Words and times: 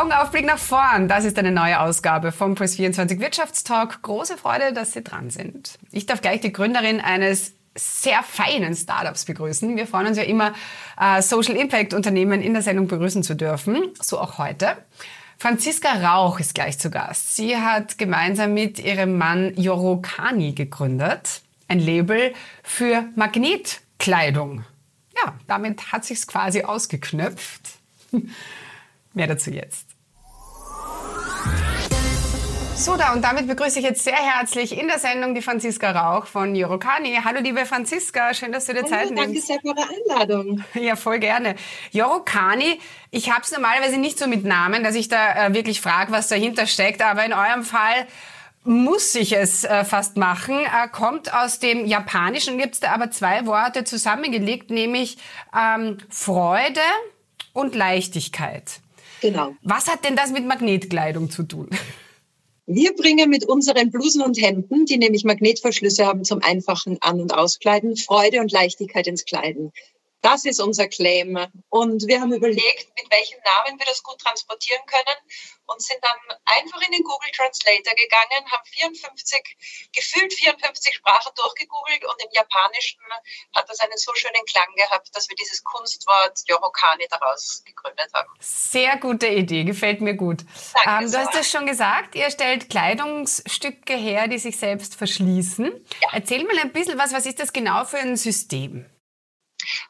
Augen 0.00 0.12
auf, 0.12 0.30
Blick 0.30 0.46
nach 0.46 0.58
vorn. 0.58 1.08
Das 1.08 1.26
ist 1.26 1.38
eine 1.38 1.50
neue 1.50 1.78
Ausgabe 1.78 2.32
vom 2.32 2.54
Press24 2.54 3.20
Wirtschaftstalk. 3.20 4.00
Große 4.00 4.38
Freude, 4.38 4.72
dass 4.72 4.92
Sie 4.92 5.02
dran 5.04 5.28
sind. 5.28 5.78
Ich 5.92 6.06
darf 6.06 6.22
gleich 6.22 6.40
die 6.40 6.54
Gründerin 6.54 7.00
eines 7.00 7.52
sehr 7.76 8.22
feinen 8.22 8.74
Startups 8.74 9.26
begrüßen. 9.26 9.76
Wir 9.76 9.86
freuen 9.86 10.06
uns 10.06 10.16
ja 10.16 10.22
immer, 10.22 10.54
äh, 10.98 11.20
Social 11.20 11.54
Impact 11.54 11.92
Unternehmen 11.92 12.40
in 12.40 12.54
der 12.54 12.62
Sendung 12.62 12.88
begrüßen 12.88 13.22
zu 13.22 13.36
dürfen. 13.36 13.76
So 14.00 14.18
auch 14.18 14.38
heute. 14.38 14.78
Franziska 15.36 15.90
Rauch 15.92 16.40
ist 16.40 16.54
gleich 16.54 16.78
zu 16.78 16.90
Gast. 16.90 17.36
Sie 17.36 17.58
hat 17.58 17.98
gemeinsam 17.98 18.54
mit 18.54 18.78
ihrem 18.78 19.18
Mann 19.18 19.52
Joro 19.56 20.00
Kani 20.00 20.52
gegründet. 20.52 21.42
Ein 21.68 21.78
Label 21.78 22.32
für 22.62 23.04
Magnetkleidung. 23.16 24.64
Ja, 25.22 25.34
damit 25.46 25.92
hat 25.92 26.06
sich's 26.06 26.26
quasi 26.26 26.62
ausgeknöpft. 26.62 27.68
Mehr 29.12 29.26
dazu 29.26 29.50
jetzt. 29.50 29.89
So, 32.80 32.96
da 32.96 33.12
und 33.12 33.22
damit 33.22 33.46
begrüße 33.46 33.78
ich 33.78 33.84
jetzt 33.84 34.04
sehr 34.04 34.16
herzlich 34.16 34.80
in 34.80 34.88
der 34.88 34.98
Sendung 34.98 35.34
die 35.34 35.42
Franziska 35.42 35.90
Rauch 35.90 36.24
von 36.24 36.54
Jorokani. 36.54 37.14
Hallo, 37.22 37.40
liebe 37.40 37.66
Franziska, 37.66 38.32
schön, 38.32 38.52
dass 38.52 38.64
du 38.64 38.72
dir 38.72 38.86
Zeit 38.86 39.10
Hallo, 39.10 39.26
nimmst. 39.26 39.26
Danke 39.26 39.40
sehr 39.42 39.60
für 39.60 39.68
eure 39.68 39.86
Einladung. 40.16 40.64
Ja, 40.80 40.96
voll 40.96 41.18
gerne. 41.18 41.56
Jorokani, 41.90 42.80
ich 43.10 43.30
habe 43.30 43.42
es 43.42 43.52
normalerweise 43.52 43.98
nicht 43.98 44.18
so 44.18 44.26
mit 44.26 44.46
Namen, 44.46 44.82
dass 44.82 44.94
ich 44.94 45.08
da 45.08 45.48
äh, 45.48 45.52
wirklich 45.52 45.82
frage, 45.82 46.10
was 46.10 46.28
dahinter 46.28 46.66
steckt, 46.66 47.02
aber 47.02 47.22
in 47.26 47.34
eurem 47.34 47.64
Fall 47.64 48.06
muss 48.64 49.14
ich 49.14 49.36
es 49.36 49.64
äh, 49.64 49.84
fast 49.84 50.16
machen, 50.16 50.56
äh, 50.58 50.88
kommt 50.90 51.34
aus 51.34 51.58
dem 51.58 51.84
Japanischen, 51.84 52.56
gibt 52.56 52.76
es 52.76 52.80
da 52.80 52.92
aber 52.92 53.10
zwei 53.10 53.44
Worte 53.44 53.84
zusammengelegt, 53.84 54.70
nämlich 54.70 55.18
ähm, 55.54 55.98
Freude 56.08 56.80
und 57.52 57.74
Leichtigkeit. 57.74 58.80
Genau. 59.20 59.54
Was 59.60 59.86
hat 59.86 60.02
denn 60.06 60.16
das 60.16 60.30
mit 60.30 60.46
Magnetkleidung 60.46 61.28
zu 61.28 61.42
tun? 61.42 61.68
Wir 62.72 62.94
bringen 62.94 63.28
mit 63.30 63.46
unseren 63.46 63.90
Blusen 63.90 64.22
und 64.22 64.40
Hemden, 64.40 64.86
die 64.86 64.96
nämlich 64.96 65.24
Magnetverschlüsse 65.24 66.06
haben 66.06 66.22
zum 66.22 66.40
einfachen 66.40 66.98
An- 67.00 67.20
und 67.20 67.34
Auskleiden, 67.34 67.96
Freude 67.96 68.38
und 68.38 68.52
Leichtigkeit 68.52 69.08
ins 69.08 69.24
Kleiden. 69.24 69.72
Das 70.22 70.44
ist 70.44 70.60
unser 70.60 70.88
Claim. 70.88 71.38
Und 71.68 72.06
wir 72.06 72.20
haben 72.20 72.32
überlegt, 72.32 72.88
mit 72.96 73.10
welchem 73.10 73.38
Namen 73.44 73.78
wir 73.78 73.86
das 73.86 74.02
gut 74.02 74.18
transportieren 74.18 74.84
können 74.86 75.16
und 75.66 75.80
sind 75.82 75.98
dann 76.02 76.16
einfach 76.44 76.80
in 76.82 76.92
den 76.92 77.02
Google 77.02 77.30
Translator 77.32 77.94
gegangen, 77.94 78.50
haben 78.50 78.64
54, 78.64 79.88
gefühlt 79.94 80.32
54 80.32 80.94
Sprachen 80.94 81.32
durchgegoogelt 81.36 82.04
und 82.04 82.22
im 82.22 82.28
Japanischen 82.32 83.00
hat 83.54 83.68
das 83.68 83.80
einen 83.80 83.96
so 83.96 84.12
schönen 84.14 84.44
Klang 84.46 84.74
gehabt, 84.76 85.08
dass 85.14 85.28
wir 85.28 85.36
dieses 85.36 85.62
Kunstwort 85.62 86.40
Yorokane 86.46 87.06
daraus 87.08 87.62
gegründet 87.64 88.10
haben. 88.12 88.28
Sehr 88.40 88.96
gute 88.98 89.28
Idee, 89.28 89.64
gefällt 89.64 90.00
mir 90.00 90.14
gut. 90.14 90.42
Ähm, 90.86 91.10
du 91.10 91.18
hast 91.18 91.34
es 91.34 91.50
schon 91.50 91.66
gesagt, 91.66 92.14
ihr 92.14 92.30
stellt 92.30 92.68
Kleidungsstücke 92.68 93.94
her, 93.94 94.28
die 94.28 94.38
sich 94.38 94.58
selbst 94.58 94.96
verschließen. 94.96 95.86
Ja. 96.02 96.08
Erzähl 96.12 96.44
mal 96.44 96.58
ein 96.58 96.72
bisschen 96.72 96.98
was, 96.98 97.12
was 97.12 97.26
ist 97.26 97.38
das 97.38 97.52
genau 97.52 97.84
für 97.84 97.98
ein 97.98 98.16
System? 98.16 98.86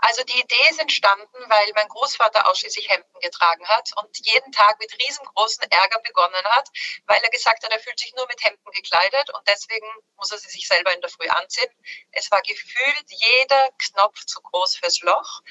Also 0.01 0.23
die 0.25 0.41
Idee 0.41 0.69
ist 0.71 0.81
entstanden, 0.81 1.39
weil 1.49 1.73
mein 1.75 1.89
Großvater 1.89 2.49
ausschließlich 2.49 2.89
Hemden 2.89 3.21
getragen 3.21 3.67
hat 3.69 3.91
und 3.97 4.17
jeden 4.27 4.53
Tag 4.53 4.79
mit 4.79 4.93
riesengroßen 4.93 5.65
Ärger 5.71 6.01
begonnen 6.01 6.45
hat, 6.45 6.69
weil 7.07 7.23
er 7.23 7.31
gesagt 7.31 7.65
hat, 7.65 7.73
er 7.73 7.81
fühlt 7.81 7.99
sich 7.99 8.15
nur 8.15 8.27
mit 8.29 8.43
Hemden 8.43 8.71
gekleidet 8.73 9.31
und 9.31 9.47
deswegen 9.49 9.87
muss 10.17 10.31
er 10.31 10.39
sie 10.39 10.51
sich 10.51 10.67
selber 10.67 10.93
in 10.95 11.01
der 11.01 11.11
Früh 11.11 11.29
anziehen. 11.29 11.71
Es 12.13 12.31
war 12.31 12.43
gefühlt 12.43 13.05
jeder 13.09 13.71
Knopf 13.79 14.25
zu 14.27 14.41
groß 14.41 14.77
fürs 14.77 15.01
Loch. 15.01 15.43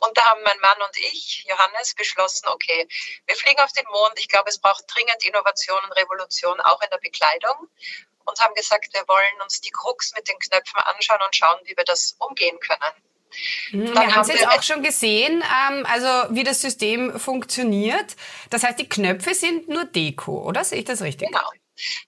Und 0.00 0.16
da 0.16 0.24
haben 0.24 0.42
mein 0.42 0.58
Mann 0.60 0.80
und 0.80 0.96
ich, 0.98 1.44
Johannes, 1.46 1.94
beschlossen, 1.94 2.48
okay, 2.48 2.88
wir 3.26 3.36
fliegen 3.36 3.60
auf 3.60 3.72
den 3.72 3.84
Mond. 3.90 4.18
Ich 4.18 4.28
glaube, 4.28 4.48
es 4.48 4.58
braucht 4.58 4.84
dringend 4.88 5.22
Innovation 5.24 5.78
und 5.84 5.92
Revolution, 5.92 6.58
auch 6.60 6.80
in 6.80 6.88
der 6.90 6.98
Bekleidung. 6.98 7.68
Und 8.24 8.40
haben 8.40 8.54
gesagt, 8.54 8.92
wir 8.94 9.06
wollen 9.08 9.42
uns 9.42 9.60
die 9.60 9.70
Krux 9.70 10.14
mit 10.14 10.26
den 10.28 10.38
Knöpfen 10.38 10.80
anschauen 10.80 11.20
und 11.22 11.36
schauen, 11.36 11.58
wie 11.64 11.76
wir 11.76 11.84
das 11.84 12.16
umgehen 12.18 12.58
können. 12.60 13.09
Mhm, 13.70 13.94
wir 13.94 14.14
haben 14.14 14.20
es 14.22 14.28
jetzt 14.28 14.48
auch 14.48 14.62
schon 14.62 14.82
gesehen, 14.82 15.42
ähm, 15.42 15.86
also 15.86 16.34
wie 16.34 16.44
das 16.44 16.60
System 16.60 17.18
funktioniert. 17.18 18.16
Das 18.50 18.62
heißt, 18.62 18.78
die 18.78 18.88
Knöpfe 18.88 19.34
sind 19.34 19.68
nur 19.68 19.84
Deko, 19.84 20.42
oder 20.42 20.64
sehe 20.64 20.80
ich 20.80 20.84
das 20.84 21.02
richtig? 21.02 21.28
Genau. 21.28 21.50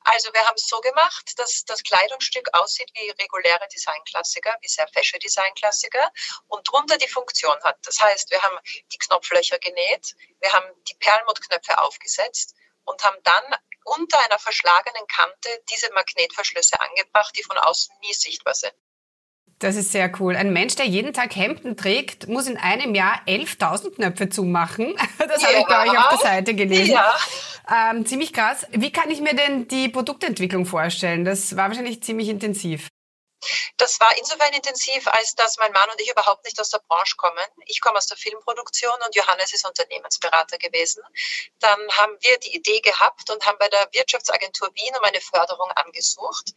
Also 0.05 0.33
wir 0.33 0.47
haben 0.47 0.57
es 0.57 0.67
so 0.67 0.81
gemacht, 0.81 1.33
dass 1.37 1.65
das 1.65 1.83
Kleidungsstück 1.83 2.49
aussieht 2.53 2.91
wie 2.95 3.11
reguläre 3.11 3.67
Designklassiker, 3.73 4.57
wie 4.61 4.69
sehr 4.69 4.87
fesche 4.89 5.19
Designklassiker 5.19 6.13
und 6.49 6.69
drunter 6.71 6.99
die 6.99 7.09
Funktion 7.09 7.57
hat. 7.65 7.79
Das 7.87 8.01
heißt, 8.01 8.31
wir 8.31 8.43
haben 8.43 8.59
die 8.93 8.99
Knopflöcher 8.99 9.59
genäht, 9.59 10.15
wir 10.41 10.53
haben 10.53 10.67
die 10.89 10.95
Perlmuttknöpfe 10.95 11.79
aufgesetzt 11.79 12.55
und 12.85 13.03
haben 13.03 13.17
dann 13.23 13.45
unter 13.85 14.19
einer 14.25 14.39
verschlagenen 14.39 15.07
Kante 15.07 15.63
diese 15.71 15.93
Magnetverschlüsse 15.93 16.79
angebracht, 16.81 17.37
die 17.37 17.43
von 17.43 17.59
außen 17.59 17.95
nie 18.01 18.15
sichtbar 18.15 18.55
sind. 18.55 18.75
Das 19.63 19.77
ist 19.77 19.93
sehr 19.93 20.11
cool. 20.19 20.35
Ein 20.35 20.53
Mensch, 20.53 20.75
der 20.75 20.87
jeden 20.87 21.13
Tag 21.13 21.37
Hemden 21.37 21.77
trägt, 21.77 22.29
muss 22.29 22.49
in 22.49 22.57
einem 22.57 22.97
Jahr 22.97 23.21
11.000 23.29 23.95
Knöpfe 23.95 24.29
zumachen. 24.29 24.95
Das 25.19 25.41
ja. 25.41 25.49
habe 25.49 25.59
ich 25.61 25.67
bei 25.67 25.83
euch 25.85 25.99
auf 25.99 26.09
der 26.11 26.19
Seite 26.19 26.55
gelesen. 26.55 26.95
Ja. 26.95 27.15
Ähm, 27.91 28.05
ziemlich 28.05 28.33
krass. 28.33 28.67
Wie 28.73 28.91
kann 28.91 29.09
ich 29.11 29.21
mir 29.21 29.35
denn 29.35 29.69
die 29.69 29.89
Produktentwicklung 29.89 30.67
vorstellen? 30.67 31.25
Das 31.25 31.57
war 31.57 31.69
wahrscheinlich 31.69 32.03
ziemlich 32.03 32.29
intensiv. 32.29 32.89
Das 33.77 33.99
war 34.01 34.17
insofern 34.17 34.53
intensiv, 34.53 35.07
als 35.09 35.35
dass 35.35 35.57
mein 35.59 35.73
Mann 35.73 35.91
und 35.91 36.01
ich 36.01 36.11
überhaupt 36.11 36.45
nicht 36.45 36.61
aus 36.61 36.71
der 36.71 36.81
Branche 36.89 37.17
kommen. 37.17 37.45
Ich 37.67 37.81
komme 37.81 37.99
aus 37.99 38.07
der 38.07 38.17
Filmproduktion 38.17 38.95
und 39.05 39.15
Johannes 39.15 39.53
ist 39.53 39.67
Unternehmensberater 39.67 40.59
gewesen. 40.59 41.03
Dann 41.59 41.81
haben 41.93 42.17
wir 42.21 42.39
die 42.39 42.55
Idee 42.55 42.81
gehabt 42.81 43.31
und 43.31 43.45
haben 43.47 43.59
bei 43.59 43.69
der 43.69 43.89
Wirtschaftsagentur 43.93 44.71
Wien 44.75 44.95
um 44.97 45.05
eine 45.05 45.21
Förderung 45.21 45.71
angesucht. 45.73 46.53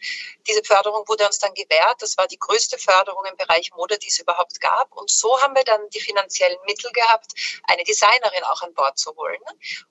Diese 0.47 0.63
Förderung 0.63 1.07
wurde 1.07 1.25
uns 1.25 1.39
dann 1.39 1.53
gewährt. 1.53 2.01
Das 2.01 2.17
war 2.17 2.27
die 2.27 2.39
größte 2.39 2.77
Förderung 2.77 3.25
im 3.25 3.37
Bereich 3.37 3.71
Mode, 3.73 3.97
die 3.97 4.07
es 4.07 4.19
überhaupt 4.19 4.59
gab. 4.61 4.91
Und 4.93 5.09
so 5.09 5.41
haben 5.41 5.55
wir 5.55 5.63
dann 5.63 5.89
die 5.89 6.01
finanziellen 6.01 6.57
Mittel 6.65 6.91
gehabt, 6.91 7.33
eine 7.63 7.83
Designerin 7.83 8.43
auch 8.43 8.61
an 8.61 8.73
Bord 8.73 8.97
zu 8.97 9.15
holen 9.15 9.41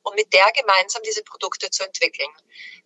und 0.03 0.15
mit 0.15 0.33
der 0.33 0.51
gemeinsam 0.53 1.03
diese 1.03 1.23
Produkte 1.23 1.71
zu 1.71 1.85
entwickeln. 1.85 2.31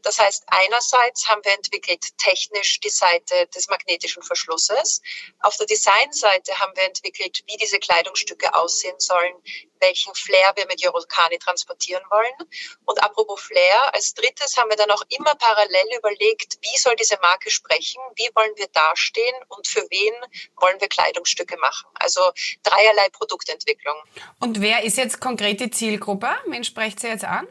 Das 0.02 0.18
heißt, 0.18 0.44
einerseits 0.46 1.28
haben 1.28 1.44
wir 1.44 1.52
entwickelt 1.52 2.16
technisch 2.18 2.80
die 2.80 2.90
Seite 2.90 3.46
des 3.48 3.68
magnetischen 3.98 4.22
Verschlusses. 4.22 5.02
Auf 5.40 5.56
der 5.56 5.66
Designseite 5.66 6.58
haben 6.58 6.72
wir 6.76 6.84
entwickelt, 6.84 7.42
wie 7.46 7.56
diese 7.56 7.78
Kleidungsstücke 7.78 8.54
aussehen 8.54 8.98
sollen, 8.98 9.34
welchen 9.80 10.14
Flair 10.14 10.52
wir 10.56 10.66
mit 10.66 10.80
Yorokani 10.80 11.38
transportieren 11.38 12.02
wollen. 12.10 12.48
Und 12.84 13.02
apropos 13.02 13.40
Flair, 13.40 13.94
als 13.94 14.14
drittes 14.14 14.56
haben 14.56 14.70
wir 14.70 14.76
dann 14.76 14.90
auch 14.90 15.02
immer 15.08 15.34
parallel 15.34 15.98
überlegt, 15.98 16.58
wie 16.62 16.78
soll 16.78 16.96
diese 16.96 17.18
Marke 17.22 17.50
sprechen, 17.50 18.00
wie 18.16 18.28
wollen 18.34 18.52
wir 18.56 18.68
dastehen 18.68 19.36
und 19.48 19.66
für 19.66 19.82
wen 19.90 20.14
wollen 20.56 20.80
wir 20.80 20.88
Kleidungsstücke 20.88 21.56
machen. 21.58 21.88
Also 21.94 22.20
dreierlei 22.62 23.08
Produktentwicklung. 23.10 23.96
Und 24.40 24.60
wer 24.60 24.82
ist 24.84 24.96
jetzt 24.96 25.20
konkret 25.20 25.60
die 25.60 25.70
Zielgruppe? 25.70 26.30
Wen 26.46 26.64
sprecht 26.64 27.00
sie 27.00 27.08
jetzt 27.08 27.24
an? 27.24 27.46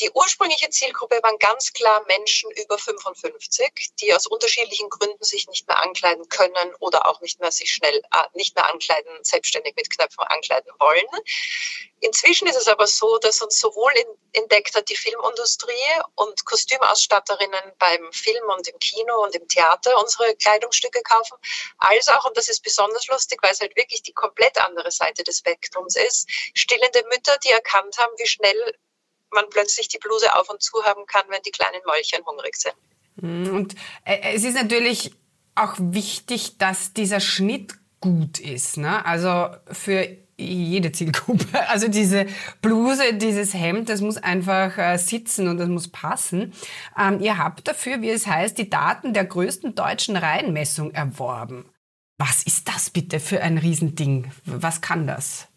Die 0.00 0.10
ursprüngliche 0.12 0.70
Zielgruppe 0.70 1.20
waren 1.22 1.38
ganz 1.38 1.74
klar 1.74 2.02
Menschen 2.06 2.50
über 2.52 2.78
55, 2.78 3.90
die 4.00 4.14
aus 4.14 4.26
unterschiedlichen 4.26 4.88
Gründen 4.88 5.22
sich 5.22 5.46
nicht 5.48 5.68
mehr 5.68 5.82
ankleiden 5.82 6.26
können 6.30 6.74
oder 6.78 7.06
auch 7.06 7.20
nicht 7.20 7.38
mehr 7.40 7.52
sich 7.52 7.70
schnell 7.70 7.98
äh, 7.98 8.24
nicht 8.32 8.56
mehr 8.56 8.68
ankleiden, 8.70 9.12
selbstständig 9.22 9.76
mit 9.76 9.90
Knöpfen 9.90 10.24
ankleiden 10.24 10.72
wollen. 10.78 11.06
Inzwischen 12.00 12.48
ist 12.48 12.56
es 12.56 12.66
aber 12.66 12.86
so, 12.86 13.18
dass 13.18 13.42
uns 13.42 13.60
sowohl 13.60 13.92
entdeckt 14.32 14.74
hat 14.74 14.88
die 14.88 14.96
Filmindustrie 14.96 16.00
und 16.14 16.46
Kostümausstatterinnen 16.46 17.72
beim 17.78 18.10
Film 18.12 18.48
und 18.48 18.66
im 18.68 18.78
Kino 18.78 19.22
und 19.22 19.34
im 19.34 19.46
Theater 19.48 20.00
unsere 20.00 20.34
Kleidungsstücke 20.36 21.02
kaufen, 21.02 21.36
als 21.76 22.08
auch, 22.08 22.24
und 22.24 22.38
das 22.38 22.48
ist 22.48 22.62
besonders 22.62 23.06
lustig, 23.08 23.42
weil 23.42 23.52
es 23.52 23.60
halt 23.60 23.76
wirklich 23.76 24.02
die 24.02 24.14
komplett 24.14 24.56
andere 24.64 24.90
Seite 24.90 25.24
des 25.24 25.38
Spektrums 25.40 25.96
ist, 25.96 26.26
stillende 26.54 27.04
Mütter, 27.10 27.36
die 27.44 27.50
erkannt 27.50 27.98
haben, 27.98 28.12
wie 28.16 28.26
schnell 28.26 28.78
man 29.32 29.44
plötzlich 29.50 29.88
die 29.88 29.98
Bluse 29.98 30.34
auf 30.36 30.48
und 30.50 30.62
zu 30.62 30.82
haben 30.84 31.06
kann, 31.06 31.24
wenn 31.28 31.42
die 31.42 31.50
kleinen 31.50 31.80
Mäulchen 31.86 32.24
hungrig 32.24 32.56
sind. 32.56 32.74
Mhm. 33.16 33.54
Und 33.54 33.74
äh, 34.04 34.34
es 34.34 34.44
ist 34.44 34.54
natürlich 34.54 35.12
auch 35.54 35.74
wichtig, 35.78 36.58
dass 36.58 36.92
dieser 36.92 37.20
Schnitt 37.20 37.74
gut 38.00 38.38
ist. 38.38 38.76
Ne? 38.76 39.04
Also 39.04 39.48
für 39.70 40.08
jede 40.40 40.92
Zielgruppe. 40.92 41.46
Also 41.68 41.88
diese 41.88 42.26
Bluse, 42.62 43.14
dieses 43.14 43.54
Hemd, 43.54 43.88
das 43.88 44.00
muss 44.00 44.16
einfach 44.16 44.76
äh, 44.78 44.96
sitzen 44.96 45.46
und 45.48 45.58
das 45.58 45.68
muss 45.68 45.88
passen. 45.88 46.52
Ähm, 46.98 47.20
ihr 47.20 47.38
habt 47.38 47.68
dafür, 47.68 48.00
wie 48.02 48.10
es 48.10 48.26
heißt, 48.26 48.58
die 48.58 48.70
Daten 48.70 49.12
der 49.12 49.24
größten 49.24 49.74
deutschen 49.74 50.16
Reihenmessung 50.16 50.92
erworben. 50.92 51.66
Was 52.18 52.42
ist 52.42 52.68
das 52.68 52.90
bitte 52.90 53.20
für 53.20 53.40
ein 53.42 53.58
Riesending? 53.58 54.30
Was 54.44 54.80
kann 54.80 55.06
das? 55.06 55.49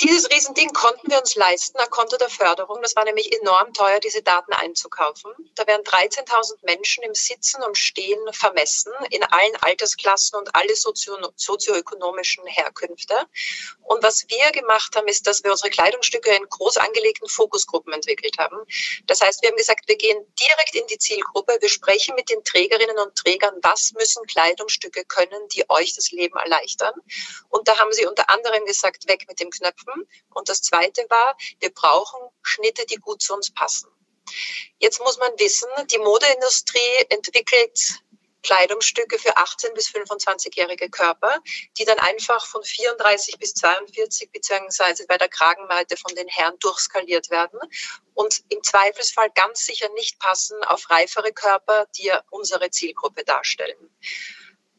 Dieses 0.00 0.30
Riesending 0.30 0.72
konnten 0.72 1.10
wir 1.10 1.18
uns 1.18 1.34
leisten, 1.34 1.76
ein 1.78 1.90
Konto 1.90 2.16
der 2.16 2.28
Förderung. 2.28 2.80
Das 2.82 2.94
war 2.94 3.04
nämlich 3.04 3.36
enorm 3.40 3.72
teuer, 3.72 3.98
diese 3.98 4.22
Daten 4.22 4.52
einzukaufen. 4.52 5.32
Da 5.56 5.66
werden 5.66 5.82
13.000 5.82 6.54
Menschen 6.62 7.02
im 7.02 7.16
Sitzen 7.16 7.64
und 7.64 7.76
Stehen 7.76 8.20
vermessen, 8.32 8.92
in 9.10 9.24
allen 9.24 9.56
Altersklassen 9.56 10.38
und 10.38 10.54
alle 10.54 10.76
sozio 10.76 11.16
sozioökonomischen 11.34 12.46
Herkünfte. 12.46 13.26
Und 13.82 14.00
was 14.04 14.24
wir 14.28 14.52
gemacht 14.52 14.94
haben, 14.94 15.08
ist, 15.08 15.26
dass 15.26 15.42
wir 15.42 15.50
unsere 15.50 15.70
Kleidungsstücke 15.70 16.30
in 16.30 16.48
groß 16.48 16.76
angelegten 16.76 17.28
Fokusgruppen 17.28 17.92
entwickelt 17.92 18.38
haben. 18.38 18.56
Das 19.06 19.20
heißt, 19.20 19.42
wir 19.42 19.50
haben 19.50 19.56
gesagt, 19.56 19.88
wir 19.88 19.96
gehen 19.96 20.18
direkt 20.38 20.76
in 20.76 20.86
die 20.86 20.98
Zielgruppe, 20.98 21.56
wir 21.60 21.68
sprechen 21.68 22.14
mit 22.14 22.30
den 22.30 22.44
Trägerinnen 22.44 22.98
und 23.00 23.16
Trägern, 23.16 23.58
was 23.62 23.92
müssen 23.98 24.24
Kleidungsstücke 24.26 25.04
können, 25.06 25.48
die 25.48 25.68
euch 25.68 25.96
das 25.96 26.12
Leben 26.12 26.38
erleichtern. 26.38 26.94
Und 27.48 27.66
da 27.66 27.76
haben 27.78 27.92
sie 27.92 28.06
unter 28.06 28.30
anderem 28.30 28.64
gesagt, 28.64 29.08
weg 29.08 29.24
mit 29.26 29.40
dem 29.40 29.50
Knöpfen 29.50 29.87
schaffen. 29.88 30.06
Und 30.34 30.48
das 30.48 30.62
Zweite 30.62 31.04
war, 31.08 31.36
wir 31.60 31.70
brauchen 31.72 32.20
Schnitte, 32.42 32.84
die 32.86 32.96
gut 32.96 33.22
zu 33.22 33.34
uns 33.34 33.52
passen. 33.52 33.88
Jetzt 34.78 35.00
muss 35.00 35.18
man 35.18 35.32
wissen, 35.38 35.68
die 35.90 35.98
Modeindustrie 35.98 37.06
entwickelt 37.08 38.02
Kleidungsstücke 38.42 39.18
für 39.18 39.36
18 39.36 39.74
bis 39.74 39.88
25-jährige 39.88 40.88
Körper, 40.90 41.40
die 41.76 41.84
dann 41.84 41.98
einfach 41.98 42.46
von 42.46 42.62
34 42.62 43.36
bis 43.38 43.54
42 43.54 44.30
beziehungsweise 44.30 45.06
bei 45.06 45.18
der 45.18 45.28
Kragenweite 45.28 45.96
von 45.96 46.14
den 46.14 46.28
Herren 46.28 46.56
durchskaliert 46.60 47.30
werden 47.30 47.58
und 48.14 48.44
im 48.48 48.62
Zweifelsfall 48.62 49.30
ganz 49.34 49.64
sicher 49.66 49.88
nicht 49.94 50.20
passen 50.20 50.62
auf 50.64 50.88
reifere 50.88 51.32
Körper, 51.32 51.86
die 51.96 52.12
unsere 52.30 52.70
Zielgruppe 52.70 53.24
darstellen. 53.24 53.90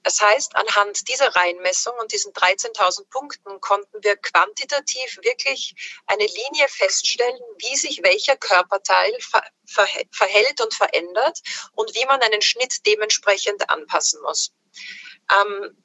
Das 0.03 0.21
heißt, 0.21 0.55
anhand 0.55 1.07
dieser 1.09 1.35
Reihenmessung 1.35 1.93
und 1.99 2.11
diesen 2.11 2.33
13.000 2.33 3.09
Punkten 3.09 3.59
konnten 3.59 4.03
wir 4.03 4.15
quantitativ 4.17 5.17
wirklich 5.23 5.75
eine 6.07 6.25
Linie 6.25 6.67
feststellen, 6.67 7.39
wie 7.57 7.75
sich 7.75 8.01
welcher 8.03 8.37
Körperteil 8.37 9.11
verhält 10.11 10.61
und 10.61 10.73
verändert 10.73 11.39
und 11.73 11.93
wie 11.95 12.05
man 12.05 12.21
einen 12.21 12.41
Schnitt 12.41 12.85
dementsprechend 12.85 13.69
anpassen 13.69 14.21
muss. 14.21 14.53
Ähm, 15.31 15.83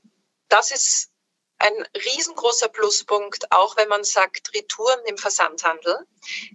das 0.48 0.70
ist 0.70 1.10
ein 1.58 1.72
riesengroßer 1.94 2.68
Pluspunkt, 2.68 3.50
auch 3.50 3.76
wenn 3.76 3.88
man 3.88 4.04
sagt 4.04 4.52
Retouren 4.54 5.00
im 5.06 5.16
Versandhandel. 5.16 6.06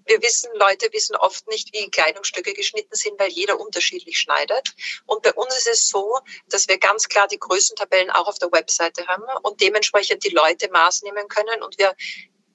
Wir 0.05 0.21
wissen, 0.21 0.49
Leute 0.55 0.89
wissen 0.91 1.15
oft 1.15 1.47
nicht, 1.47 1.73
wie 1.73 1.89
Kleidungsstücke 1.89 2.53
geschnitten 2.53 2.95
sind, 2.95 3.19
weil 3.19 3.29
jeder 3.29 3.59
unterschiedlich 3.59 4.19
schneidet. 4.19 4.75
Und 5.05 5.23
bei 5.23 5.33
uns 5.33 5.55
ist 5.57 5.67
es 5.67 5.87
so, 5.87 6.19
dass 6.47 6.67
wir 6.67 6.77
ganz 6.77 7.07
klar 7.07 7.27
die 7.27 7.39
Größentabellen 7.39 8.09
auch 8.11 8.27
auf 8.27 8.39
der 8.39 8.51
Webseite 8.51 9.07
haben 9.07 9.23
und 9.43 9.61
dementsprechend 9.61 10.23
die 10.23 10.33
Leute 10.33 10.69
Maß 10.69 11.03
nehmen 11.03 11.27
können 11.27 11.63
und 11.63 11.77
wir 11.77 11.95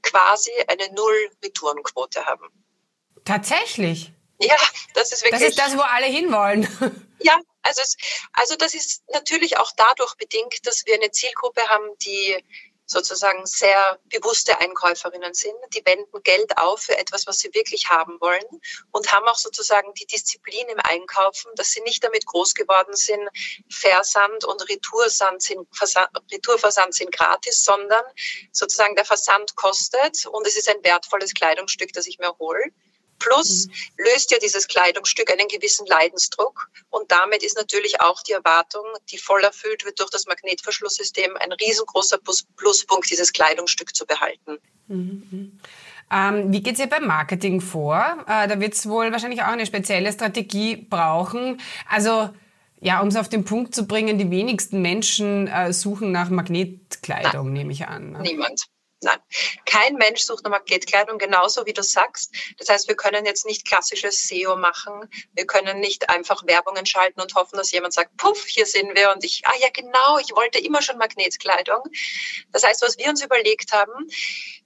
quasi 0.03 0.53
eine 0.69 0.93
Null-Retourenquote 0.93 2.27
haben. 2.27 2.49
Tatsächlich? 3.25 4.13
Ja, 4.39 4.57
das 4.95 5.13
ist 5.13 5.25
wirklich. 5.25 5.41
Das 5.41 5.49
ist 5.51 5.59
das, 5.59 5.77
wo 5.77 5.81
alle 5.81 6.07
hinwollen. 6.07 6.69
Ja, 7.21 7.39
also, 7.65 7.83
es, 7.83 7.97
also 8.33 8.57
das 8.57 8.75
ist 8.75 9.03
natürlich 9.13 9.59
auch 9.59 9.73
dadurch 9.77 10.15
bedingt, 10.15 10.67
dass 10.67 10.87
wir 10.87 10.95
eine 10.95 11.11
Zielgruppe 11.11 11.63
haben, 11.69 11.99
die 11.99 12.37
sozusagen 12.87 13.47
sehr 13.47 13.99
bewusste 14.05 14.59
Einkäuferinnen 14.61 15.33
sind. 15.33 15.55
Die 15.75 15.85
wenden 15.87 16.23
Geld 16.23 16.59
auf 16.59 16.83
für 16.83 16.99
etwas, 16.99 17.27
was 17.27 17.39
sie 17.39 17.53
wirklich 17.55 17.89
haben 17.89 18.21
wollen 18.21 18.45
und 18.93 19.13
haben 19.13 19.27
auch 19.27 19.37
sozusagen 19.37 19.93
die 19.95 20.07
Disziplin 20.07 20.69
im 20.69 20.79
Einkaufen, 20.81 21.51
dass 21.57 21.71
sie 21.71 21.81
nicht 21.81 22.05
damit 22.05 22.27
groß 22.27 22.55
geworden 22.55 22.95
sind, 22.95 23.29
Versand 23.71 24.45
und 24.45 24.69
Retoursand 24.69 25.43
sind, 25.43 25.67
Versand, 25.75 26.09
Retourversand 26.31 26.95
sind 26.95 27.11
gratis, 27.11 27.65
sondern 27.65 28.05
sozusagen 28.53 28.97
der 28.97 29.05
Versand 29.05 29.57
kostet 29.57 30.27
und 30.27 30.47
es 30.47 30.57
ist 30.57 30.69
ein 30.69 30.85
wertvolles 30.85 31.33
Kleidungsstück, 31.33 31.93
das 31.93 32.07
ich 32.07 32.19
mir 32.19 32.37
hole. 32.39 32.65
Plus 33.25 33.67
mhm. 33.67 33.73
löst 34.05 34.31
ja 34.31 34.39
dieses 34.39 34.69
Kleidungsstück 34.69 35.31
einen 35.31 35.49
gewissen 35.49 35.87
Leidensdruck 35.87 36.69
und 36.91 37.11
damit 37.11 37.43
ist 37.43 37.57
natürlich 37.57 38.01
auch 38.01 38.23
die 38.23 38.33
Erwartung, 38.33 38.85
die 39.11 39.19
voll 39.19 39.43
erfüllt 39.43 39.85
wird 39.85 39.99
durch 39.99 40.11
das 40.11 40.27
Magnetverschlusssystem, 40.27 41.37
ein 41.39 41.53
riesengroßer 41.53 42.19
Pluspunkt, 42.57 43.11
dieses 43.11 43.33
Kleidungsstück 43.33 43.95
zu 43.95 44.07
behalten. 44.07 44.59
Mhm. 44.89 45.59
Ähm, 46.11 46.53
wie 46.53 46.63
geht 46.63 46.75
es 46.75 46.81
ihr 46.81 46.87
beim 46.87 47.07
Marketing 47.07 47.61
vor? 47.61 48.25
Äh, 48.29 48.47
da 48.47 48.61
wird 48.61 48.75
es 48.75 48.89
wohl 48.89 49.11
wahrscheinlich 49.11 49.43
auch 49.43 49.49
eine 49.49 49.65
spezielle 49.65 50.13
Strategie 50.13 50.77
brauchen. 50.77 51.61
Also 51.89 52.29
ja, 52.81 53.01
um 53.01 53.09
es 53.09 53.17
auf 53.17 53.31
den 53.31 53.47
Punkt 53.47 53.75
zu 53.75 53.87
bringen, 53.87 54.19
die 54.19 54.31
wenigsten 54.31 54.83
Menschen 54.83 55.49
äh, 55.49 55.73
suchen 55.73 56.13
nach 56.13 56.29
Magnetkleidung, 56.29 57.47
Nein. 57.47 57.53
nehme 57.55 57.73
ich 57.73 57.89
an. 57.89 58.13
Ne? 58.13 58.21
Niemand. 58.21 58.67
Nein, 59.05 59.19
kein 59.67 59.95
Mensch 59.95 60.23
sucht 60.23 60.45
nach 60.45 60.51
Maketkleidung, 60.51 61.19
genauso 61.19 61.67
wie 61.67 61.75
du 61.75 61.83
sagst. 61.83 62.35
Das 62.59 62.71
heißt, 62.71 62.89
wir 62.89 62.97
können 62.97 63.27
jetzt 63.27 63.45
nicht 63.45 63.67
klassisches 63.67 64.27
SEO 64.27 64.57
machen. 64.57 65.11
Wir 65.35 65.47
können 65.47 65.79
nicht 65.81 66.09
einfach 66.09 66.47
Werbungen 66.47 66.87
schalten 66.87 67.21
und 67.21 67.35
hoffen, 67.35 67.57
dass 67.57 67.71
jemand 67.71 67.93
sagt, 67.93 68.17
puff, 68.17 68.47
hier 68.47 68.65
sind 68.65 68.97
wir 68.97 69.13
und 69.13 69.23
ich, 69.23 69.43
ah 69.45 69.57
ja, 69.61 69.69
genau, 69.71 70.19
ich 70.19 70.35
wollte 70.35 70.59
immer 70.59 70.81
schon 70.81 70.97
Magnetkleidung. 70.97 71.83
Das 72.51 72.65
heißt, 72.65 72.81
was 72.81 72.97
wir 72.97 73.11
uns 73.11 73.23
überlegt 73.23 73.73
haben, 73.73 74.09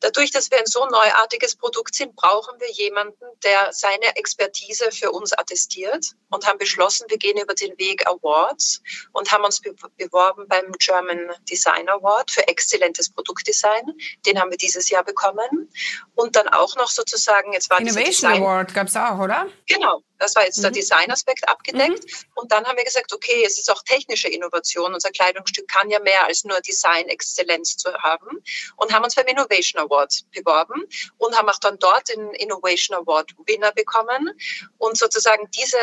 dadurch, 0.00 0.30
dass 0.30 0.50
wir 0.52 0.58
ein 0.58 0.66
so 0.66 0.86
neuartiges 0.86 1.56
Produkt 1.56 1.96
sind, 1.96 2.14
brauchen 2.14 2.60
wir 2.60 2.70
jemanden, 2.70 3.24
der 3.42 3.72
seine 3.72 4.14
Expertise 4.16 4.92
für 4.92 5.10
uns 5.10 5.32
attestiert 5.32 6.12
und 6.30 6.46
haben 6.46 6.58
beschlossen, 6.58 7.06
wir 7.08 7.18
gehen 7.18 7.38
über 7.38 7.54
den 7.54 7.76
Weg 7.78 8.06
Awards 8.06 8.80
und 9.12 9.32
haben 9.32 9.44
uns 9.44 9.60
beworben 9.96 10.46
beim 10.46 10.70
German 10.78 11.30
Design 11.50 11.88
Award 11.88 12.30
für 12.30 12.46
exzellentes 12.46 13.10
Produktdesign 13.10 13.82
den 14.28 14.40
haben 14.40 14.50
wir 14.50 14.58
dieses 14.58 14.88
Jahr 14.90 15.04
bekommen. 15.04 15.70
Und 16.14 16.36
dann 16.36 16.48
auch 16.48 16.76
noch 16.76 16.88
sozusagen, 16.88 17.52
jetzt 17.52 17.70
war 17.70 17.80
Innovation 17.80 18.32
Award 18.32 18.74
gab 18.74 18.88
es 18.88 18.96
auch, 18.96 19.18
oder? 19.18 19.46
Genau, 19.66 20.02
das 20.18 20.34
war 20.36 20.44
jetzt 20.44 20.58
mhm. 20.58 20.62
der 20.62 20.70
Designaspekt 20.72 21.48
abgedeckt. 21.48 22.04
Mhm. 22.04 22.24
Und 22.34 22.52
dann 22.52 22.64
haben 22.66 22.76
wir 22.76 22.84
gesagt, 22.84 23.12
okay, 23.12 23.44
es 23.44 23.58
ist 23.58 23.70
auch 23.70 23.82
technische 23.82 24.28
Innovation. 24.28 24.92
Unser 24.92 25.10
Kleidungsstück 25.10 25.68
kann 25.68 25.90
ja 25.90 26.00
mehr 26.00 26.24
als 26.24 26.44
nur 26.44 26.60
Design-Exzellenz 26.60 27.76
zu 27.76 27.92
haben. 27.94 28.42
Und 28.76 28.92
haben 28.92 29.04
uns 29.04 29.14
beim 29.14 29.26
Innovation 29.26 29.82
Award 29.82 30.22
beworben 30.32 30.84
und 31.18 31.36
haben 31.36 31.48
auch 31.48 31.58
dann 31.58 31.78
dort 31.78 32.08
den 32.08 32.30
Innovation 32.34 32.96
Award 32.96 33.32
Winner 33.46 33.72
bekommen. 33.72 34.30
Und 34.78 34.98
sozusagen 34.98 35.48
diese, 35.52 35.78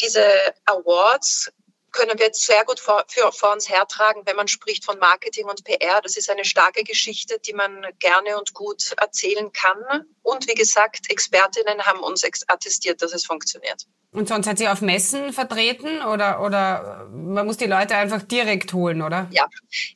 diese 0.00 0.24
Awards 0.66 1.50
können 1.96 2.18
wir 2.18 2.26
jetzt 2.26 2.46
sehr 2.46 2.64
gut 2.64 2.78
vor, 2.78 3.04
für, 3.08 3.32
vor 3.32 3.52
uns 3.52 3.68
hertragen, 3.68 4.22
wenn 4.26 4.36
man 4.36 4.48
spricht 4.48 4.84
von 4.84 4.98
Marketing 4.98 5.46
und 5.46 5.64
PR. 5.64 6.00
Das 6.02 6.16
ist 6.16 6.30
eine 6.30 6.44
starke 6.44 6.84
Geschichte, 6.84 7.38
die 7.40 7.54
man 7.54 7.86
gerne 7.98 8.38
und 8.38 8.54
gut 8.54 8.92
erzählen 8.98 9.50
kann. 9.52 10.06
Und 10.22 10.46
wie 10.46 10.54
gesagt, 10.54 11.10
Expertinnen 11.10 11.86
haben 11.86 12.00
uns 12.00 12.22
attestiert, 12.46 13.02
dass 13.02 13.12
es 13.12 13.24
funktioniert. 13.24 13.86
Und 14.12 14.28
sonst 14.28 14.46
hat 14.46 14.56
sie 14.56 14.68
auf 14.68 14.80
Messen 14.80 15.32
vertreten 15.32 16.02
oder, 16.02 16.40
oder 16.40 17.06
man 17.12 17.44
muss 17.46 17.58
die 17.58 17.66
Leute 17.66 17.96
einfach 17.96 18.22
direkt 18.22 18.72
holen, 18.72 19.02
oder? 19.02 19.28
Ja, 19.30 19.46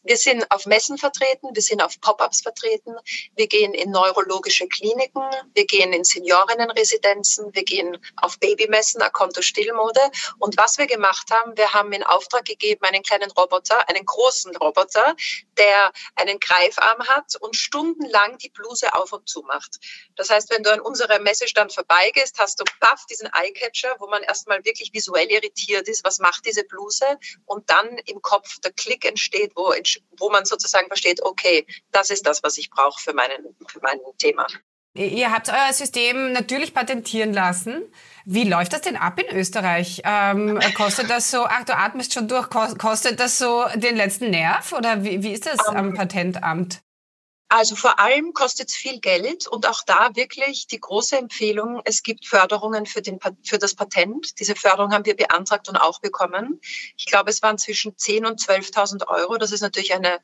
wir 0.02 0.16
sind 0.18 0.44
auf 0.50 0.66
Messen 0.66 0.98
vertreten, 0.98 1.48
wir 1.54 1.62
sind 1.62 1.82
auf 1.82 1.98
Pop-ups 2.00 2.42
vertreten, 2.42 2.94
wir 3.36 3.46
gehen 3.46 3.72
in 3.72 3.90
neurologische 3.90 4.68
Kliniken, 4.68 5.22
wir 5.54 5.64
gehen 5.64 5.92
in 5.92 6.04
Seniorinnenresidenzen, 6.04 7.54
wir 7.54 7.64
gehen 7.64 7.96
auf 8.16 8.38
Babymessen, 8.38 9.00
Akonto 9.00 9.40
Stillmode. 9.40 10.02
Und 10.38 10.58
was 10.58 10.76
wir 10.76 10.86
gemacht 10.86 11.30
haben, 11.30 11.56
wir 11.56 11.72
haben 11.72 11.92
in 11.92 12.02
Auftrag 12.02 12.44
gegeben 12.44 12.84
einen 12.84 13.02
kleinen 13.02 13.30
Roboter, 13.30 13.88
einen 13.88 14.04
großen 14.04 14.54
Roboter, 14.56 15.16
der 15.56 15.92
einen 16.16 16.38
Greifarm 16.40 17.06
hat 17.08 17.36
und 17.40 17.56
stundenlang 17.56 18.36
die 18.38 18.50
Bluse 18.50 18.92
auf 18.94 19.12
und 19.12 19.28
zu 19.28 19.42
macht. 19.42 19.78
Das 20.16 20.28
heißt, 20.28 20.50
wenn 20.50 20.62
du 20.62 20.72
an 20.72 20.80
unserer 20.80 21.20
Messestand 21.20 21.72
vorbeigehst, 21.72 22.38
hast 22.38 22.60
du 22.60 22.64
paff 22.80 23.06
diesen 23.06 23.30
Eyecatcher, 23.32 23.96
wo 23.98 24.09
man 24.10 24.22
erstmal 24.22 24.64
wirklich 24.64 24.92
visuell 24.92 25.28
irritiert 25.30 25.88
ist, 25.88 26.04
was 26.04 26.18
macht 26.18 26.44
diese 26.46 26.64
Bluse 26.64 27.06
und 27.46 27.70
dann 27.70 27.88
im 28.06 28.20
Kopf 28.20 28.58
der 28.60 28.72
Klick 28.72 29.04
entsteht, 29.04 29.52
wo, 29.56 29.72
wo 30.18 30.30
man 30.30 30.44
sozusagen 30.44 30.88
versteht, 30.88 31.22
okay, 31.22 31.66
das 31.92 32.10
ist 32.10 32.26
das, 32.26 32.42
was 32.42 32.58
ich 32.58 32.70
brauche 32.70 33.00
für, 33.00 33.14
meinen, 33.14 33.56
für 33.66 33.80
mein 33.80 33.98
Thema. 34.18 34.46
Ihr 34.94 35.30
habt 35.30 35.48
euer 35.48 35.72
System 35.72 36.32
natürlich 36.32 36.74
patentieren 36.74 37.32
lassen. 37.32 37.82
Wie 38.24 38.42
läuft 38.42 38.72
das 38.72 38.80
denn 38.80 38.96
ab 38.96 39.20
in 39.20 39.36
Österreich? 39.36 40.02
Ähm, 40.04 40.58
kostet 40.74 41.08
das 41.08 41.30
so, 41.30 41.44
ach, 41.44 41.64
du 41.64 41.76
atmest 41.76 42.12
schon 42.12 42.26
durch, 42.26 42.48
kostet 42.50 43.20
das 43.20 43.38
so 43.38 43.64
den 43.76 43.96
letzten 43.96 44.30
Nerv 44.30 44.72
oder 44.72 45.04
wie, 45.04 45.22
wie 45.22 45.32
ist 45.32 45.46
das 45.46 45.60
am 45.60 45.90
um, 45.90 45.94
Patentamt? 45.94 46.82
Also 47.52 47.74
vor 47.74 47.98
allem 47.98 48.32
kostet 48.32 48.68
es 48.68 48.76
viel 48.76 49.00
Geld 49.00 49.48
und 49.48 49.66
auch 49.66 49.82
da 49.84 50.10
wirklich 50.14 50.68
die 50.68 50.78
große 50.78 51.18
Empfehlung, 51.18 51.80
es 51.84 52.04
gibt 52.04 52.24
Förderungen 52.24 52.86
für, 52.86 53.02
den, 53.02 53.18
für 53.44 53.58
das 53.58 53.74
Patent. 53.74 54.38
Diese 54.38 54.54
Förderung 54.54 54.92
haben 54.92 55.04
wir 55.04 55.16
beantragt 55.16 55.68
und 55.68 55.76
auch 55.76 55.98
bekommen. 55.98 56.60
Ich 56.96 57.06
glaube, 57.06 57.30
es 57.30 57.42
waren 57.42 57.58
zwischen 57.58 57.96
10.000 57.96 58.26
und 58.28 58.40
12.000 58.40 59.08
Euro. 59.08 59.36
Das 59.36 59.50
ist 59.50 59.62
natürlich 59.62 59.92
eine, 59.92 60.20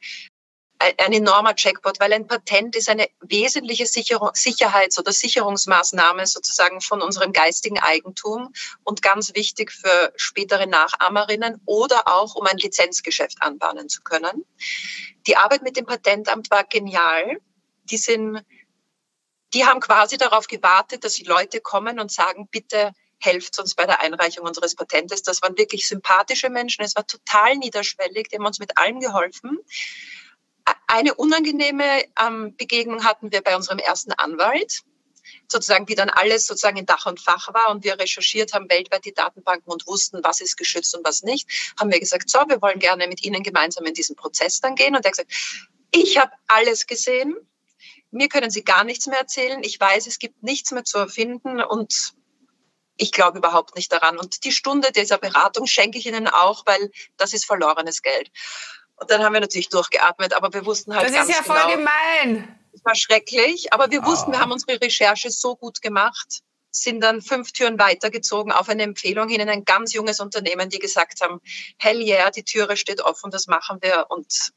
ein 0.78 1.12
enormer 1.12 1.54
Jackpot, 1.56 2.00
weil 2.00 2.12
ein 2.12 2.26
Patent 2.26 2.76
ist 2.76 2.88
eine 2.88 3.08
wesentliche 3.20 3.86
Sicherung, 3.86 4.30
Sicherheits- 4.34 4.98
oder 4.98 5.12
Sicherungsmaßnahme 5.12 6.26
sozusagen 6.26 6.80
von 6.80 7.02
unserem 7.02 7.32
geistigen 7.32 7.78
Eigentum 7.78 8.52
und 8.84 9.02
ganz 9.02 9.34
wichtig 9.34 9.72
für 9.72 10.12
spätere 10.16 10.66
Nachahmerinnen 10.66 11.60
oder 11.64 12.06
auch 12.06 12.34
um 12.34 12.46
ein 12.46 12.58
Lizenzgeschäft 12.58 13.38
anbahnen 13.40 13.88
zu 13.88 14.02
können. 14.02 14.44
Die 15.26 15.36
Arbeit 15.36 15.62
mit 15.62 15.76
dem 15.76 15.86
Patentamt 15.86 16.50
war 16.50 16.64
genial. 16.64 17.38
die 17.84 17.98
sind, 17.98 18.44
die 19.54 19.64
haben 19.64 19.80
quasi 19.80 20.16
darauf 20.18 20.48
gewartet, 20.48 21.04
dass 21.04 21.14
die 21.14 21.24
Leute 21.24 21.60
kommen 21.60 22.00
und 22.00 22.10
sagen, 22.10 22.48
bitte 22.50 22.92
helft 23.18 23.58
uns 23.58 23.74
bei 23.74 23.86
der 23.86 24.00
Einreichung 24.00 24.44
unseres 24.44 24.74
Patentes. 24.74 25.22
Das 25.22 25.40
waren 25.42 25.56
wirklich 25.56 25.86
sympathische 25.86 26.50
Menschen. 26.50 26.84
Es 26.84 26.96
war 26.96 27.06
total 27.06 27.56
niederschwellig. 27.56 28.28
Die 28.28 28.36
haben 28.36 28.44
uns 28.44 28.58
mit 28.58 28.76
allem 28.76 29.00
geholfen. 29.00 29.58
Eine 30.86 31.14
unangenehme 31.14 32.04
ähm, 32.20 32.56
Begegnung 32.56 33.04
hatten 33.04 33.32
wir 33.32 33.42
bei 33.42 33.56
unserem 33.56 33.78
ersten 33.78 34.12
Anwalt 34.12 34.82
sozusagen, 35.48 35.88
wie 35.88 35.94
dann 35.94 36.10
alles 36.10 36.46
sozusagen 36.46 36.76
in 36.76 36.86
Dach 36.86 37.06
und 37.06 37.20
Fach 37.20 37.52
war 37.52 37.70
und 37.70 37.84
wir 37.84 37.98
recherchiert 37.98 38.52
haben 38.52 38.68
weltweit 38.70 39.04
die 39.04 39.14
Datenbanken 39.14 39.72
und 39.72 39.86
wussten, 39.86 40.20
was 40.22 40.40
ist 40.40 40.56
geschützt 40.56 40.96
und 40.96 41.04
was 41.04 41.22
nicht, 41.22 41.48
haben 41.78 41.90
wir 41.90 42.00
gesagt, 42.00 42.30
so, 42.30 42.38
wir 42.48 42.60
wollen 42.62 42.78
gerne 42.78 43.08
mit 43.08 43.24
Ihnen 43.24 43.42
gemeinsam 43.42 43.84
in 43.86 43.94
diesen 43.94 44.16
Prozess 44.16 44.60
dann 44.60 44.74
gehen. 44.74 44.94
Und 44.94 45.04
er 45.04 45.10
hat 45.10 45.16
gesagt, 45.16 45.32
ich 45.92 46.18
habe 46.18 46.32
alles 46.46 46.86
gesehen, 46.86 47.36
mir 48.10 48.28
können 48.28 48.50
Sie 48.50 48.64
gar 48.64 48.84
nichts 48.84 49.06
mehr 49.06 49.18
erzählen, 49.18 49.62
ich 49.62 49.78
weiß, 49.78 50.06
es 50.06 50.18
gibt 50.18 50.42
nichts 50.42 50.70
mehr 50.72 50.84
zu 50.84 50.98
erfinden 50.98 51.60
und 51.60 52.14
ich 52.96 53.12
glaube 53.12 53.38
überhaupt 53.38 53.76
nicht 53.76 53.92
daran. 53.92 54.18
Und 54.18 54.44
die 54.44 54.52
Stunde 54.52 54.90
dieser 54.92 55.18
Beratung 55.18 55.66
schenke 55.66 55.98
ich 55.98 56.06
Ihnen 56.06 56.28
auch, 56.28 56.64
weil 56.66 56.90
das 57.16 57.34
ist 57.34 57.44
verlorenes 57.44 58.02
Geld. 58.02 58.30
Und 58.96 59.10
dann 59.10 59.22
haben 59.22 59.32
wir 59.34 59.40
natürlich 59.40 59.68
durchgeatmet, 59.68 60.32
aber 60.34 60.52
wir 60.52 60.64
wussten 60.64 60.94
halt 60.94 61.06
das 61.06 61.12
ganz 61.12 61.28
ist 61.28 61.36
ja 61.36 61.42
genau, 61.42 61.54
voll 61.66 61.76
gemein. 61.76 62.58
es 62.72 62.84
war 62.84 62.94
schrecklich, 62.94 63.72
aber 63.72 63.90
wir 63.90 64.04
wussten, 64.04 64.30
Oh. 64.30 64.32
wir 64.34 64.40
haben 64.40 64.52
unsere 64.52 64.80
Recherche 64.80 65.30
so 65.30 65.54
gut 65.56 65.82
gemacht, 65.82 66.40
sind 66.70 67.00
dann 67.02 67.20
fünf 67.22 67.52
Türen 67.52 67.78
weitergezogen 67.78 68.52
auf 68.52 68.68
eine 68.68 68.82
Empfehlung 68.82 69.28
hin 69.28 69.40
in 69.40 69.48
ein 69.48 69.64
ganz 69.64 69.92
junges 69.94 70.20
Unternehmen, 70.20 70.68
die 70.70 70.78
gesagt 70.78 71.20
haben, 71.22 71.40
hell 71.78 72.00
yeah, 72.00 72.30
die 72.30 72.42
Türe 72.44 72.76
steht 72.76 73.00
offen, 73.02 73.30
das 73.30 73.46
machen 73.46 73.78
wir 73.82 74.06
und 74.10 74.50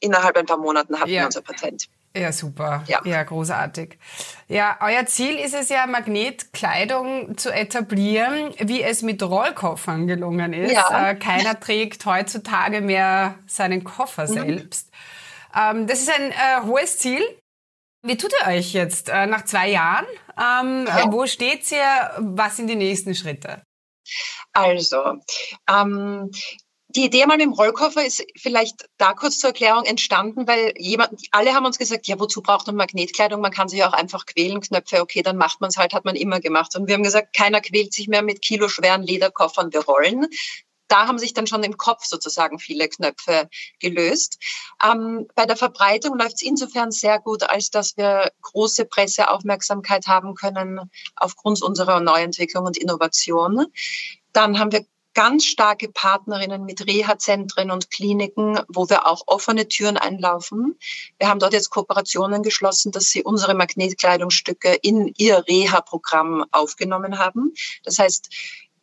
innerhalb 0.00 0.36
ein 0.36 0.46
paar 0.46 0.56
Monaten 0.58 0.98
hatten 0.98 1.10
Ja. 1.10 1.20
wir 1.20 1.26
unser 1.26 1.42
Patent. 1.42 1.86
Ja, 2.16 2.32
super. 2.32 2.82
Ja. 2.88 3.00
ja, 3.04 3.22
großartig. 3.22 3.96
Ja, 4.48 4.78
euer 4.80 5.06
Ziel 5.06 5.36
ist 5.38 5.54
es 5.54 5.68
ja, 5.68 5.86
Magnetkleidung 5.86 7.38
zu 7.38 7.52
etablieren, 7.52 8.52
wie 8.58 8.82
es 8.82 9.02
mit 9.02 9.22
Rollkoffern 9.22 10.06
gelungen 10.08 10.52
ist. 10.52 10.72
Ja. 10.72 11.10
Äh, 11.10 11.14
keiner 11.14 11.58
trägt 11.60 12.04
heutzutage 12.06 12.80
mehr 12.80 13.36
seinen 13.46 13.84
Koffer 13.84 14.24
Mhm. 14.24 14.32
selbst. 14.32 14.90
Ähm, 15.56 15.86
das 15.86 16.00
ist 16.00 16.10
ein 16.10 16.32
äh, 16.32 16.62
hohes 16.64 16.98
Ziel. 16.98 17.22
Wie 18.02 18.16
tut 18.16 18.32
ihr 18.40 18.48
euch 18.48 18.72
jetzt 18.72 19.08
äh, 19.08 19.26
nach 19.26 19.44
zwei 19.44 19.68
Jahren? 19.68 20.06
Ähm, 20.36 20.86
Ja. 20.88 21.12
Wo 21.12 21.26
steht 21.26 21.70
ihr? 21.70 22.10
Was 22.18 22.56
sind 22.56 22.66
die 22.68 22.76
nächsten 22.76 23.14
Schritte? 23.14 23.62
Also, 24.52 25.18
ähm, 25.70 26.30
die 26.96 27.04
Idee 27.04 27.26
mal 27.26 27.36
mit 27.36 27.46
dem 27.46 27.52
Rollkoffer 27.52 28.04
ist 28.04 28.24
vielleicht 28.36 28.88
da 28.98 29.12
kurz 29.12 29.38
zur 29.38 29.50
Erklärung 29.50 29.84
entstanden, 29.84 30.46
weil 30.48 30.74
jemand, 30.76 31.20
alle 31.30 31.54
haben 31.54 31.66
uns 31.66 31.78
gesagt, 31.78 32.06
ja, 32.06 32.18
wozu 32.18 32.42
braucht 32.42 32.66
man 32.66 32.76
Magnetkleidung? 32.76 33.40
Man 33.40 33.52
kann 33.52 33.68
sich 33.68 33.84
auch 33.84 33.92
einfach 33.92 34.26
quälen, 34.26 34.60
Knöpfe, 34.60 35.00
okay, 35.00 35.22
dann 35.22 35.36
macht 35.36 35.60
man 35.60 35.68
es 35.70 35.76
halt, 35.76 35.94
hat 35.94 36.04
man 36.04 36.16
immer 36.16 36.40
gemacht. 36.40 36.74
Und 36.76 36.88
wir 36.88 36.94
haben 36.94 37.02
gesagt, 37.02 37.36
keiner 37.36 37.60
quält 37.60 37.92
sich 37.92 38.08
mehr 38.08 38.22
mit 38.22 38.42
kiloschweren 38.42 39.02
Lederkoffern, 39.02 39.72
wir 39.72 39.84
rollen. 39.84 40.26
Da 40.88 41.06
haben 41.06 41.20
sich 41.20 41.32
dann 41.34 41.46
schon 41.46 41.62
im 41.62 41.76
Kopf 41.76 42.04
sozusagen 42.04 42.58
viele 42.58 42.88
Knöpfe 42.88 43.48
gelöst. 43.78 44.38
Ähm, 44.84 45.28
bei 45.36 45.46
der 45.46 45.56
Verbreitung 45.56 46.18
läuft 46.18 46.36
es 46.36 46.42
insofern 46.42 46.90
sehr 46.90 47.20
gut, 47.20 47.44
als 47.44 47.70
dass 47.70 47.96
wir 47.96 48.32
große 48.42 48.86
Presseaufmerksamkeit 48.86 50.08
haben 50.08 50.34
können 50.34 50.90
aufgrund 51.14 51.62
unserer 51.62 52.00
Neuentwicklung 52.00 52.66
und 52.66 52.76
Innovation. 52.76 53.66
Dann 54.32 54.58
haben 54.58 54.72
wir 54.72 54.84
ganz 55.14 55.44
starke 55.44 55.88
Partnerinnen 55.88 56.64
mit 56.64 56.86
Reha-Zentren 56.86 57.70
und 57.70 57.90
Kliniken, 57.90 58.60
wo 58.68 58.88
wir 58.88 59.06
auch 59.06 59.22
offene 59.26 59.68
Türen 59.68 59.96
einlaufen. 59.96 60.78
Wir 61.18 61.28
haben 61.28 61.40
dort 61.40 61.52
jetzt 61.52 61.70
Kooperationen 61.70 62.42
geschlossen, 62.42 62.92
dass 62.92 63.06
sie 63.06 63.22
unsere 63.22 63.54
Magnetkleidungsstücke 63.54 64.74
in 64.82 65.12
ihr 65.16 65.44
Reha-Programm 65.48 66.44
aufgenommen 66.52 67.18
haben. 67.18 67.52
Das 67.84 67.98
heißt, 67.98 68.30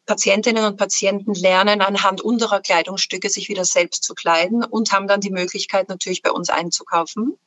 Patientinnen 0.07 0.63
und 0.63 0.77
Patienten 0.77 1.33
lernen 1.33 1.81
anhand 1.81 2.21
unserer 2.21 2.61
Kleidungsstücke 2.61 3.29
sich 3.29 3.49
wieder 3.49 3.65
selbst 3.65 4.03
zu 4.05 4.15
kleiden 4.15 4.63
und 4.63 4.93
haben 4.93 5.07
dann 5.07 5.19
die 5.19 5.31
Möglichkeit 5.31 5.89
natürlich 5.89 6.21
bei 6.21 6.31
uns 6.31 6.49
einzukaufen. 6.49 7.37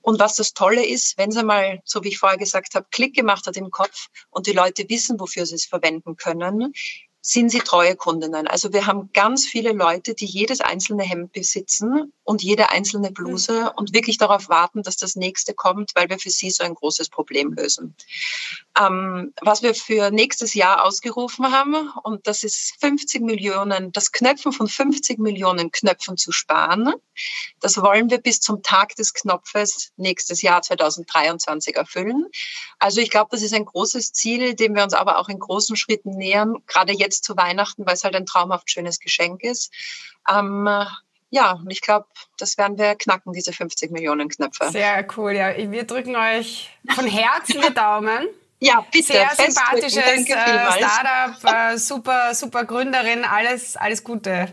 Und 0.00 0.18
was 0.18 0.34
das 0.34 0.52
Tolle 0.52 0.84
ist, 0.84 1.16
wenn 1.16 1.30
es 1.30 1.36
einmal, 1.36 1.80
so 1.84 2.02
wie 2.02 2.08
ich 2.08 2.18
vorher 2.18 2.38
gesagt 2.38 2.74
habe, 2.74 2.86
Klick 2.90 3.14
gemacht 3.14 3.46
hat 3.46 3.56
im 3.56 3.70
Kopf 3.70 4.08
und 4.30 4.48
die 4.48 4.52
Leute 4.52 4.88
wissen, 4.88 5.20
wofür 5.20 5.46
sie 5.46 5.54
es 5.54 5.64
verwenden 5.64 6.16
können, 6.16 6.72
sind 7.24 7.50
sie 7.50 7.60
treue 7.60 7.94
Kundinnen. 7.94 8.48
Also 8.48 8.72
wir 8.72 8.86
haben 8.86 9.10
ganz 9.12 9.46
viele 9.46 9.72
Leute, 9.72 10.14
die 10.14 10.26
jedes 10.26 10.60
einzelne 10.60 11.04
Hemd 11.04 11.32
besitzen 11.32 12.12
und 12.24 12.42
jede 12.42 12.70
einzelne 12.70 13.12
Bluse 13.12 13.72
und 13.76 13.94
wirklich 13.94 14.18
darauf 14.18 14.48
warten, 14.48 14.82
dass 14.82 14.96
das 14.96 15.14
nächste 15.14 15.54
kommt, 15.54 15.92
weil 15.94 16.08
wir 16.08 16.18
für 16.18 16.30
sie 16.30 16.50
so 16.50 16.64
ein 16.64 16.74
großes 16.74 17.10
Problem 17.10 17.52
lösen. 17.52 17.94
Ähm, 18.78 19.32
was 19.40 19.62
wir 19.62 19.74
für 19.74 20.10
nächstes 20.10 20.54
Jahr 20.54 20.84
ausgerufen 20.84 21.52
haben, 21.52 21.90
und 22.02 22.26
das 22.26 22.42
ist 22.42 22.74
50 22.80 23.22
Millionen, 23.22 23.92
das 23.92 24.10
Knöpfen 24.10 24.52
von 24.52 24.66
50 24.66 25.20
Millionen 25.20 25.70
Knöpfen 25.70 26.16
zu 26.16 26.32
sparen. 26.32 26.92
Das 27.60 27.80
wollen 27.80 28.10
wir 28.10 28.18
bis 28.18 28.40
zum 28.40 28.62
Tag 28.62 28.96
des 28.96 29.14
Knopfes 29.14 29.92
nächstes 29.96 30.42
Jahr 30.42 30.62
2023 30.62 31.76
erfüllen. 31.76 32.26
Also 32.80 33.00
ich 33.00 33.10
glaube, 33.10 33.28
das 33.30 33.42
ist 33.42 33.54
ein 33.54 33.64
großes 33.64 34.12
Ziel, 34.12 34.54
dem 34.54 34.74
wir 34.74 34.82
uns 34.82 34.94
aber 34.94 35.18
auch 35.18 35.28
in 35.28 35.38
großen 35.38 35.76
Schritten 35.76 36.16
nähern, 36.16 36.56
gerade 36.66 36.92
jetzt 36.92 37.11
zu 37.20 37.36
Weihnachten, 37.36 37.84
weil 37.86 37.94
es 37.94 38.04
halt 38.04 38.16
ein 38.16 38.26
traumhaft 38.26 38.70
schönes 38.70 38.98
Geschenk 38.98 39.42
ist. 39.42 39.72
Ähm, 40.32 40.68
ja, 41.30 41.52
und 41.52 41.70
ich 41.70 41.80
glaube, 41.80 42.06
das 42.38 42.58
werden 42.58 42.78
wir 42.78 42.94
knacken, 42.94 43.32
diese 43.32 43.52
50 43.52 43.90
Millionen 43.90 44.28
Knöpfe. 44.28 44.68
Sehr 44.70 45.06
cool, 45.16 45.32
ja. 45.32 45.56
Wir 45.56 45.84
drücken 45.84 46.14
euch 46.14 46.70
von 46.94 47.06
Herzen 47.06 47.60
die 47.66 47.74
Daumen. 47.74 48.28
Ja, 48.64 48.86
bitte. 48.92 49.12
Sehr 49.12 49.28
sympathisches 49.34 49.96
äh. 49.96 50.24
Startup, 50.24 51.52
äh, 51.52 51.76
super, 51.76 52.32
super 52.32 52.64
Gründerin, 52.64 53.24
alles, 53.24 53.76
alles 53.76 54.04
Gute. 54.04 54.52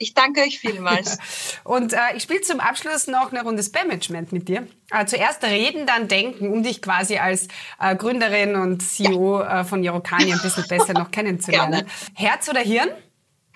Ich 0.00 0.14
danke 0.14 0.42
euch 0.42 0.60
vielmals. 0.60 1.18
Und 1.64 1.92
äh, 1.92 1.98
ich 2.16 2.22
spiele 2.22 2.40
zum 2.40 2.60
Abschluss 2.60 3.08
noch 3.08 3.32
eine 3.32 3.42
Runde 3.42 3.62
Spam-Management 3.62 4.32
mit 4.32 4.48
dir. 4.48 4.68
Äh, 4.90 5.06
zuerst 5.06 5.42
reden, 5.42 5.86
dann 5.86 6.06
denken, 6.06 6.52
um 6.52 6.62
dich 6.62 6.80
quasi 6.80 7.18
als 7.18 7.48
äh, 7.80 7.96
Gründerin 7.96 8.54
und 8.54 8.80
CEO 8.80 9.42
äh, 9.42 9.64
von 9.64 9.82
Yorokani 9.82 10.32
ein 10.32 10.40
bisschen 10.40 10.66
besser 10.68 10.92
noch 10.92 11.10
kennenzulernen. 11.10 11.72
Gerne. 11.72 11.86
Herz 12.14 12.48
oder 12.48 12.60
Hirn? 12.60 12.90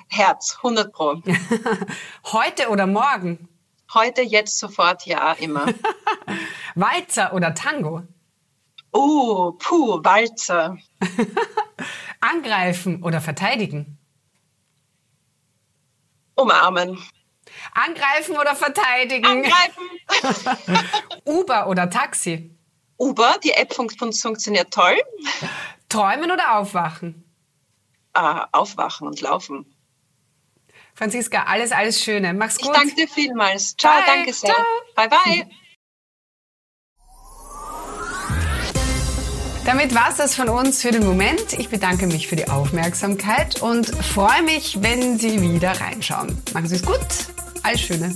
Herz, 0.08 0.56
100 0.56 0.92
Pro. 0.92 1.22
Heute 2.32 2.68
oder 2.68 2.87
morgen? 2.87 3.49
Heute, 3.94 4.22
jetzt, 4.22 4.58
sofort, 4.58 5.06
ja, 5.06 5.32
immer. 5.32 5.66
Walzer 6.75 7.32
oder 7.34 7.54
Tango? 7.54 8.02
Oh, 8.90 9.52
puh, 9.52 10.02
Walzer. 10.02 10.76
Angreifen 12.20 13.02
oder 13.02 13.20
verteidigen? 13.20 13.99
Umarmen. 16.42 16.99
Angreifen 17.72 18.37
oder 18.37 18.54
verteidigen? 18.54 19.25
Angreifen. 19.26 20.88
Uber 21.25 21.68
oder 21.68 21.88
Taxi? 21.90 22.54
Uber, 22.99 23.37
die 23.42 23.52
App 23.52 23.75
fun 23.75 23.88
fun 23.90 24.12
funktioniert 24.12 24.72
toll. 24.72 24.96
Träumen 25.88 26.30
oder 26.30 26.58
aufwachen? 26.58 27.25
Ah, 28.12 28.46
aufwachen 28.52 29.06
und 29.08 29.20
laufen. 29.20 29.66
Franziska, 30.94 31.44
alles, 31.44 31.72
alles 31.72 32.02
Schöne. 32.02 32.34
Mach's 32.34 32.56
Ich 32.58 32.66
gut. 32.66 32.76
danke 32.76 32.94
dir 32.94 33.08
vielmals. 33.08 33.76
Ciao, 33.76 33.92
Bye. 33.99 34.02
danke 34.06 34.32
sehr. 34.32 34.50
Ciao. 34.52 34.64
Bye, 34.94 35.08
bye. 35.08 35.50
Damit 39.64 39.95
war's 39.95 40.16
das 40.16 40.35
von 40.35 40.49
uns 40.49 40.83
für 40.83 40.90
den 40.90 41.07
Moment. 41.07 41.52
Ich 41.52 41.69
bedanke 41.69 42.07
mich 42.09 42.26
für 42.26 42.35
die 42.35 42.49
Aufmerksamkeit 42.49 43.62
und 43.62 43.87
freue 43.87 44.42
mich, 44.42 44.83
wenn 44.83 45.19
Sie 45.19 45.40
wieder 45.40 45.81
reinschauen. 45.81 46.37
Machen 46.52 46.66
Sie 46.66 46.76
es 46.76 46.83
gut. 46.83 46.99
Alles 47.62 47.81
Schöne. 47.81 48.12